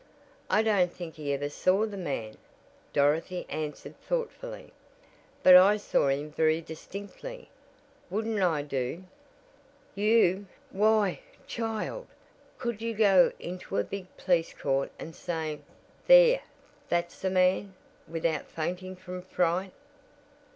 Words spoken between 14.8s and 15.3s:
and